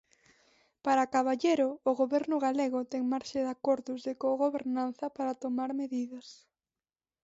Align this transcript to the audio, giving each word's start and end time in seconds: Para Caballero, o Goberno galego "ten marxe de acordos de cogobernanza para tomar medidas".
Para 0.85 1.09
Caballero, 1.15 1.69
o 1.89 1.91
Goberno 2.01 2.35
galego 2.45 2.79
"ten 2.91 3.03
marxe 3.13 3.37
de 3.45 3.51
acordos 3.55 3.99
de 4.07 4.13
cogobernanza 4.23 5.05
para 5.17 5.39
tomar 5.43 5.71
medidas". 5.81 6.27